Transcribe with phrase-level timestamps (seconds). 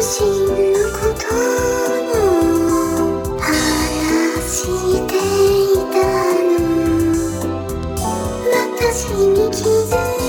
[0.00, 0.22] 私
[9.12, 10.19] に傷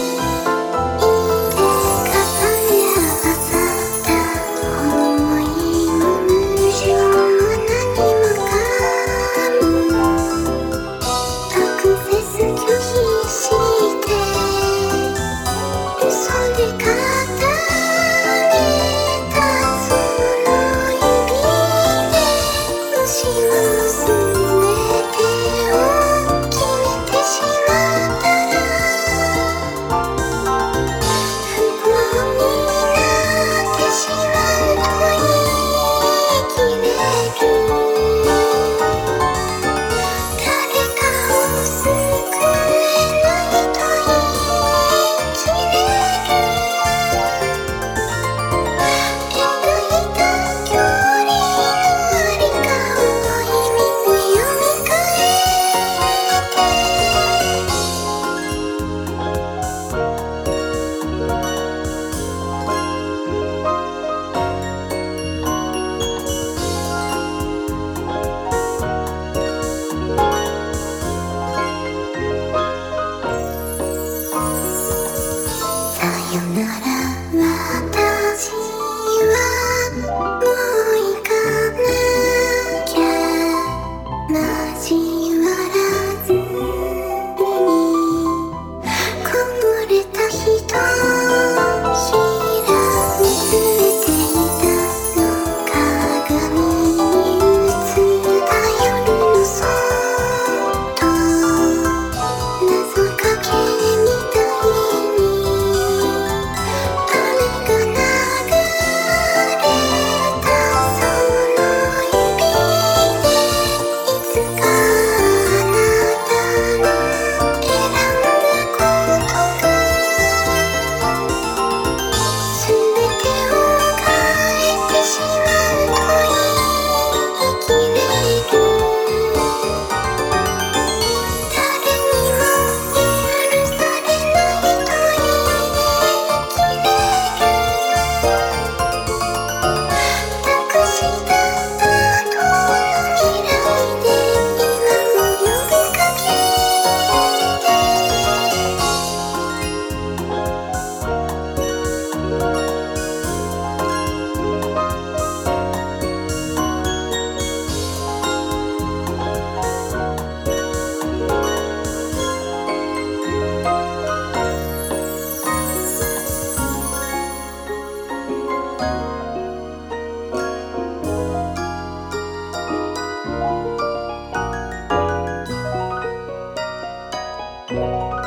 [177.71, 178.20] Música